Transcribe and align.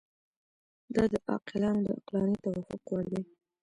دا 0.93 1.03
د 1.11 1.15
عاقلانو 1.29 1.81
د 1.85 1.87
عقلاني 1.97 2.35
توافق 2.43 2.81
وړ 2.89 3.03
دي. 3.13 3.21